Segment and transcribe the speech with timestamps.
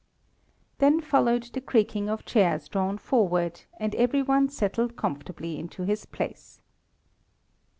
[0.79, 6.07] "]Then followed the creaking of chairs drawn forward, and every one settled comfortably into his
[6.07, 6.59] place.